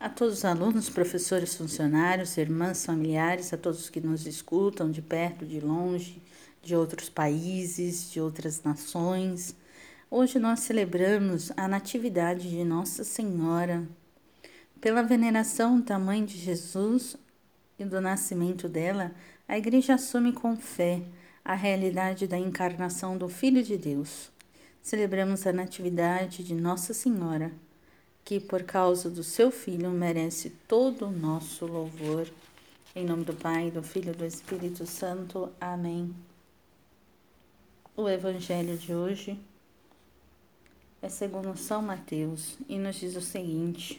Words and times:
A 0.00 0.08
todos 0.08 0.34
os 0.38 0.44
alunos, 0.44 0.88
professores, 0.88 1.56
funcionários, 1.56 2.36
irmãs, 2.36 2.86
familiares, 2.86 3.52
a 3.52 3.56
todos 3.56 3.90
que 3.90 4.00
nos 4.00 4.28
escutam 4.28 4.92
de 4.92 5.02
perto, 5.02 5.44
de 5.44 5.58
longe, 5.58 6.22
de 6.62 6.76
outros 6.76 7.08
países, 7.08 8.08
de 8.08 8.20
outras 8.20 8.62
nações. 8.62 9.56
Hoje 10.08 10.38
nós 10.38 10.60
celebramos 10.60 11.50
a 11.56 11.66
Natividade 11.66 12.48
de 12.48 12.62
Nossa 12.62 13.02
Senhora. 13.02 13.88
Pela 14.80 15.02
veneração 15.02 15.80
da 15.80 15.98
Mãe 15.98 16.24
de 16.24 16.38
Jesus 16.38 17.16
e 17.76 17.84
do 17.84 18.00
nascimento 18.00 18.68
dela, 18.68 19.10
a 19.48 19.58
Igreja 19.58 19.94
assume 19.94 20.32
com 20.32 20.56
fé 20.56 21.02
a 21.44 21.56
realidade 21.56 22.28
da 22.28 22.38
encarnação 22.38 23.18
do 23.18 23.28
Filho 23.28 23.64
de 23.64 23.76
Deus. 23.76 24.30
Celebramos 24.80 25.44
a 25.44 25.52
Natividade 25.52 26.44
de 26.44 26.54
Nossa 26.54 26.94
Senhora 26.94 27.50
que 28.28 28.38
por 28.38 28.62
causa 28.62 29.08
do 29.08 29.24
seu 29.24 29.50
Filho 29.50 29.88
merece 29.88 30.50
todo 30.68 31.06
o 31.06 31.10
nosso 31.10 31.64
louvor. 31.64 32.28
Em 32.94 33.02
nome 33.02 33.24
do 33.24 33.32
Pai, 33.32 33.70
do 33.70 33.82
Filho 33.82 34.12
e 34.12 34.16
do 34.16 34.26
Espírito 34.26 34.84
Santo. 34.84 35.50
Amém. 35.58 36.14
O 37.96 38.06
Evangelho 38.06 38.76
de 38.76 38.94
hoje 38.94 39.40
é 41.00 41.08
segundo 41.08 41.56
São 41.56 41.80
Mateus 41.80 42.58
e 42.68 42.76
nos 42.76 42.96
diz 42.96 43.16
o 43.16 43.22
seguinte: 43.22 43.98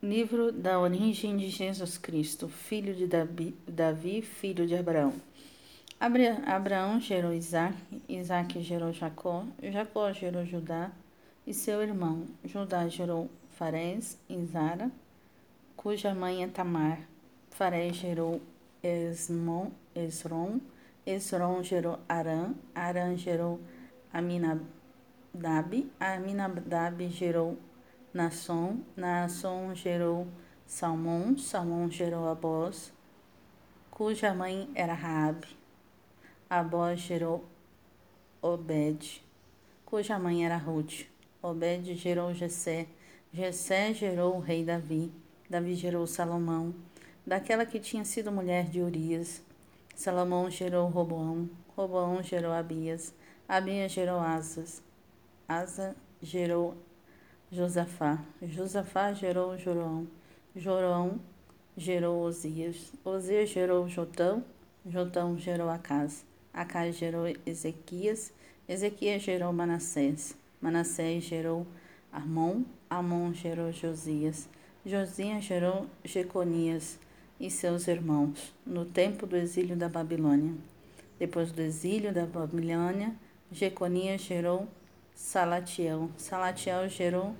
Livro 0.00 0.52
da 0.52 0.78
origem 0.78 1.36
de 1.36 1.48
Jesus 1.48 1.98
Cristo, 1.98 2.48
filho 2.48 2.94
de 2.94 3.08
Davi, 3.66 4.22
filho 4.22 4.64
de 4.64 4.76
Abraão. 4.76 5.12
Abraão 6.02 6.98
gerou 6.98 7.30
Isaac, 7.30 7.76
Isaac 8.08 8.62
gerou 8.62 8.90
Jacó, 8.90 9.44
Jacó 9.62 10.10
gerou 10.14 10.46
Judá 10.46 10.90
e 11.46 11.52
seu 11.52 11.82
irmão. 11.82 12.24
Judá 12.42 12.88
gerou 12.88 13.28
Farés 13.50 14.18
e 14.26 14.42
Zara, 14.46 14.90
cuja 15.76 16.14
mãe 16.14 16.42
é 16.42 16.48
Tamar. 16.48 17.00
Farés 17.50 17.96
gerou 17.96 18.40
Esmon, 18.82 19.72
Esron, 19.94 20.58
Esron 21.04 21.62
gerou 21.62 21.98
Arã, 22.08 22.54
Arã 22.74 23.14
gerou 23.14 23.60
Aminadab, 24.10 25.86
Aminadab 26.00 27.08
gerou 27.10 27.58
Nasson, 28.14 28.78
Nasson 28.96 29.74
gerou 29.74 30.26
Salmão, 30.66 31.36
Salmão 31.36 31.90
gerou 31.90 32.26
Abós, 32.26 32.90
cuja 33.90 34.32
mãe 34.32 34.66
era 34.74 34.94
Raabe. 34.94 35.59
Abó 36.50 36.92
gerou 36.96 37.44
Obed, 38.42 39.22
cuja 39.86 40.18
mãe 40.18 40.44
era 40.44 40.56
Ruth. 40.56 41.06
Obed 41.40 41.94
gerou 41.94 42.34
Jessé, 42.34 42.88
Jessé 43.32 43.94
gerou 43.94 44.34
o 44.34 44.40
rei 44.40 44.64
Davi. 44.64 45.12
Davi 45.48 45.76
gerou 45.76 46.08
Salomão, 46.08 46.74
daquela 47.24 47.64
que 47.64 47.78
tinha 47.78 48.04
sido 48.04 48.32
mulher 48.32 48.64
de 48.64 48.80
Urias. 48.80 49.40
Salomão 49.94 50.50
gerou 50.50 50.88
Roboão, 50.88 51.48
Roboão 51.76 52.20
gerou 52.20 52.50
Abias, 52.50 53.14
Abias 53.48 53.92
gerou 53.92 54.18
Asas, 54.18 54.82
Asa 55.46 55.94
gerou 56.20 56.76
Josafá, 57.52 58.18
Josafá 58.42 59.12
gerou 59.12 59.56
Jorão, 59.56 60.04
Jorão 60.56 61.20
gerou 61.76 62.22
Osias, 62.22 62.92
Osias 63.04 63.50
gerou 63.50 63.88
Jotão, 63.88 64.44
Jotão 64.84 65.38
gerou 65.38 65.70
Acas. 65.70 66.28
Acai 66.52 66.92
gerou 66.92 67.24
Ezequias, 67.46 68.32
Ezequias 68.68 69.22
gerou 69.22 69.52
Manassés, 69.52 70.36
Manassés 70.60 71.24
gerou 71.24 71.66
Amon, 72.12 72.64
Amon 72.88 73.32
gerou 73.32 73.72
Josias, 73.72 74.48
Josias 74.84 75.44
gerou 75.44 75.86
Jeconias 76.04 76.98
e 77.38 77.50
seus 77.50 77.86
irmãos, 77.88 78.54
no 78.66 78.84
tempo 78.84 79.26
do 79.26 79.36
exílio 79.36 79.76
da 79.76 79.88
Babilônia. 79.88 80.54
Depois 81.18 81.52
do 81.52 81.62
exílio 81.62 82.12
da 82.12 82.26
Babilônia, 82.26 83.14
Jeconias 83.52 84.22
gerou 84.22 84.66
Salatiel, 85.14 86.10
Salatiel 86.16 86.88
gerou 86.88 87.34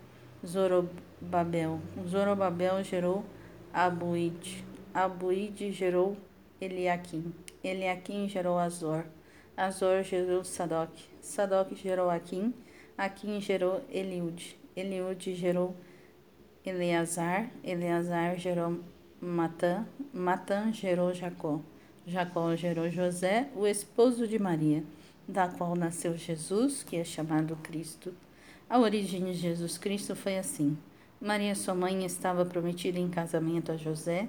Zorobabel, 0.47 1.81
Zorobabel 2.09 2.85
gerou 2.85 3.25
Abuide, 3.73 4.65
Abuide 4.93 5.73
gerou 5.73 6.17
Eliaquim, 6.61 7.33
Eliaquim 7.63 8.29
gerou 8.29 8.59
Azor, 8.59 9.05
Azor 9.57 10.03
gerou 10.03 10.43
Sadoc, 10.43 10.91
Sadoc 11.21 11.75
gerou 11.75 12.09
Aquim, 12.09 12.55
Aquim 12.97 13.41
gerou 13.41 13.83
Eliude, 13.91 14.57
Eliude 14.75 15.35
gerou 15.35 15.77
Eleazar, 16.65 17.51
Eleazar 17.63 18.39
gerou 18.39 18.81
Matã, 19.21 19.87
Matã 20.13 20.73
gerou 20.73 21.13
Jacó, 21.13 21.61
Jacó 22.07 22.57
gerou 22.57 22.91
José, 22.91 23.49
o 23.55 23.67
esposo 23.67 24.27
de 24.27 24.39
Maria, 24.39 24.83
da 25.29 25.49
qual 25.49 25.77
nasceu 25.77 26.17
Jesus, 26.17 26.83
que 26.83 26.97
é 26.97 27.05
chamado 27.05 27.57
Cristo. 27.57 28.15
A 28.69 28.79
origem 28.79 29.25
de 29.25 29.35
Jesus 29.35 29.77
Cristo 29.77 30.17
foi 30.17 30.39
assim. 30.39 30.77
Maria, 31.21 31.55
sua 31.55 31.75
mãe, 31.75 32.05
estava 32.05 32.47
prometida 32.47 32.99
em 32.99 33.11
casamento 33.11 33.73
a 33.73 33.77
José, 33.77 34.29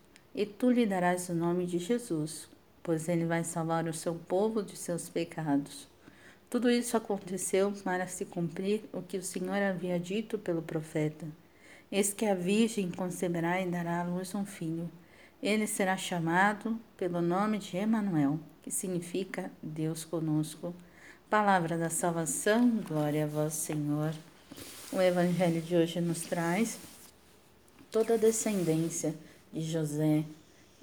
e 0.33 0.45
tu 0.45 0.71
lhe 0.71 0.85
darás 0.85 1.29
o 1.29 1.33
nome 1.33 1.65
de 1.65 1.77
Jesus, 1.77 2.47
pois 2.81 3.09
ele 3.09 3.25
vai 3.25 3.43
salvar 3.43 3.87
o 3.87 3.93
seu 3.93 4.15
povo 4.15 4.63
de 4.63 4.77
seus 4.77 5.09
pecados. 5.09 5.87
Tudo 6.49 6.69
isso 6.69 6.97
aconteceu 6.97 7.71
para 7.83 8.07
se 8.07 8.25
cumprir 8.25 8.83
o 8.91 9.01
que 9.01 9.17
o 9.17 9.23
Senhor 9.23 9.61
havia 9.61 9.99
dito 9.99 10.37
pelo 10.37 10.61
profeta. 10.61 11.25
Eis 11.91 12.13
que 12.13 12.25
a 12.25 12.35
Virgem 12.35 12.89
conceberá 12.91 13.61
e 13.61 13.69
dará 13.69 14.01
à 14.01 14.03
luz 14.03 14.33
um 14.33 14.45
filho. 14.45 14.89
Ele 15.41 15.65
será 15.65 15.97
chamado 15.97 16.79
pelo 16.97 17.21
nome 17.21 17.57
de 17.57 17.77
Emanuel, 17.77 18.39
que 18.61 18.71
significa 18.71 19.51
Deus 19.61 20.05
conosco. 20.05 20.73
Palavra 21.29 21.77
da 21.77 21.89
salvação, 21.89 22.69
glória 22.87 23.23
a 23.23 23.27
vós, 23.27 23.53
Senhor. 23.53 24.13
O 24.91 25.01
evangelho 25.01 25.61
de 25.61 25.75
hoje 25.75 26.01
nos 26.01 26.21
traz 26.21 26.77
toda 27.89 28.15
a 28.15 28.17
descendência 28.17 29.15
de 29.51 29.61
José 29.61 30.25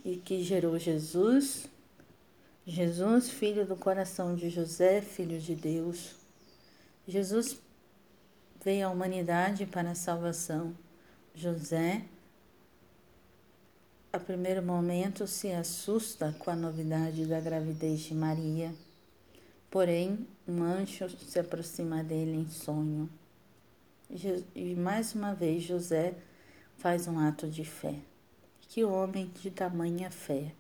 e 0.05 0.17
que 0.17 0.43
gerou 0.43 0.79
Jesus, 0.79 1.69
Jesus, 2.67 3.31
filho 3.31 3.67
do 3.67 3.77
coração 3.77 4.35
de 4.35 4.51
José, 4.51 5.01
filho 5.01 5.41
de 5.41 5.55
Deus. 5.55 6.15
Jesus 7.07 7.59
veio 8.63 8.87
à 8.87 8.91
humanidade 8.91 9.65
para 9.65 9.93
a 9.93 9.95
salvação. 9.95 10.75
José, 11.35 12.05
a 14.13 14.19
primeiro 14.19 14.63
momento, 14.63 15.27
se 15.27 15.51
assusta 15.53 16.35
com 16.39 16.51
a 16.51 16.57
novidade 16.57 17.25
da 17.27 17.41
gravidez 17.41 18.01
de 18.01 18.15
Maria. 18.15 18.75
Porém, 19.71 20.27
um 20.47 20.63
anjo 20.63 21.09
se 21.11 21.39
aproxima 21.39 22.03
dele 22.03 22.37
em 22.37 22.49
sonho. 22.49 23.09
E 24.55 24.75
mais 24.75 25.15
uma 25.15 25.35
vez, 25.35 25.63
José 25.63 26.15
faz 26.79 27.07
um 27.07 27.19
ato 27.19 27.47
de 27.49 27.65
fé. 27.65 27.95
Que 28.71 28.85
homem 28.85 29.31
de 29.41 29.51
tamanha 29.51 30.11
fé! 30.11 30.53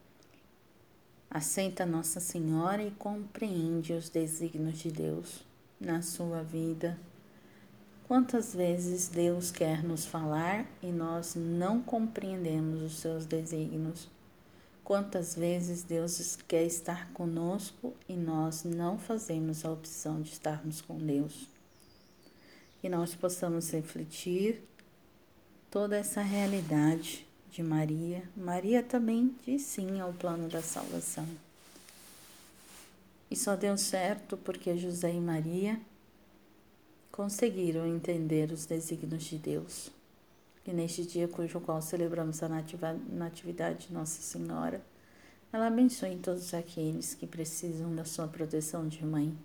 Aceita 1.30 1.84
Nossa 1.84 2.20
Senhora 2.20 2.82
e 2.82 2.90
compreende 2.92 3.92
os 3.92 4.08
desígnios 4.08 4.78
de 4.78 4.90
Deus 4.90 5.44
na 5.78 6.00
sua 6.00 6.42
vida. 6.42 6.98
Quantas 8.06 8.54
vezes 8.54 9.08
Deus 9.08 9.50
quer 9.50 9.84
nos 9.84 10.06
falar 10.06 10.66
e 10.82 10.86
nós 10.86 11.34
não 11.34 11.82
compreendemos 11.82 12.80
os 12.80 12.98
seus 12.98 13.26
desígnios? 13.26 14.08
Quantas 14.82 15.36
vezes 15.36 15.82
Deus 15.82 16.38
quer 16.48 16.64
estar 16.64 17.12
conosco 17.12 17.92
e 18.08 18.14
nós 18.14 18.64
não 18.64 18.98
fazemos 18.98 19.66
a 19.66 19.70
opção 19.70 20.22
de 20.22 20.30
estarmos 20.30 20.80
com 20.80 20.96
Deus? 20.96 21.46
Que 22.80 22.88
nós 22.88 23.14
possamos 23.14 23.70
refletir 23.70 24.62
toda 25.70 25.94
essa 25.94 26.22
realidade 26.22 27.27
de 27.50 27.62
Maria, 27.62 28.22
Maria 28.36 28.82
também 28.82 29.34
diz 29.44 29.62
sim 29.62 30.00
ao 30.00 30.12
plano 30.12 30.48
da 30.48 30.62
salvação. 30.62 31.26
E 33.30 33.36
só 33.36 33.56
deu 33.56 33.76
certo 33.76 34.36
porque 34.36 34.76
José 34.76 35.12
e 35.12 35.20
Maria 35.20 35.80
conseguiram 37.10 37.86
entender 37.86 38.52
os 38.52 38.64
desígnios 38.64 39.24
de 39.24 39.38
Deus. 39.38 39.90
E 40.66 40.72
neste 40.72 41.04
dia, 41.04 41.26
cujo 41.26 41.60
qual 41.60 41.80
celebramos 41.82 42.42
a 42.42 42.48
Natividade 42.48 43.88
de 43.88 43.92
Nossa 43.92 44.20
Senhora, 44.22 44.82
ela 45.52 45.66
abençoe 45.66 46.16
todos 46.16 46.52
aqueles 46.52 47.14
que 47.14 47.26
precisam 47.26 47.94
da 47.94 48.04
sua 48.04 48.28
proteção 48.28 48.86
de 48.86 49.04
mãe. 49.04 49.36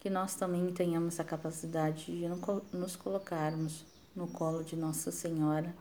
Que 0.00 0.08
nós 0.10 0.34
também 0.34 0.72
tenhamos 0.72 1.20
a 1.20 1.24
capacidade 1.24 2.06
de 2.06 2.26
nos 2.72 2.96
colocarmos 2.96 3.84
no 4.14 4.26
colo 4.26 4.62
de 4.62 4.74
Nossa 4.74 5.10
Senhora, 5.10 5.74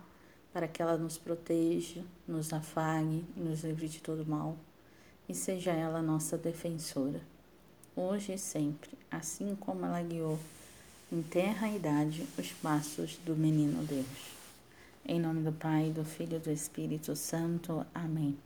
para 0.54 0.68
que 0.68 0.82
ela 0.82 0.98
nos 0.98 1.18
proteja, 1.18 2.04
nos 2.28 2.54
afague 2.54 3.26
e 3.36 3.40
nos 3.40 3.64
livre 3.64 3.90
de 3.90 4.00
todo 4.00 4.26
mal, 4.26 4.56
e 5.28 5.34
seja 5.34 5.72
ela 5.72 6.02
nossa 6.02 6.38
defensora, 6.38 7.20
hoje 7.96 8.34
e 8.34 8.38
sempre, 8.38 8.92
assim 9.10 9.56
como 9.56 9.86
ela 9.86 10.02
guiou 10.02 10.38
em 11.12 11.22
terra 11.22 11.68
e 11.68 11.76
idade 11.76 12.28
os 12.38 12.52
passos 12.52 13.18
do 13.26 13.36
menino 13.36 13.84
Deus. 13.84 14.34
Em 15.06 15.20
nome 15.20 15.42
do 15.42 15.52
Pai, 15.52 15.90
do 15.90 16.06
Filho 16.06 16.38
e 16.38 16.40
do 16.40 16.52
Espírito 16.52 17.16
Santo. 17.16 17.86
Amém. 17.94 18.38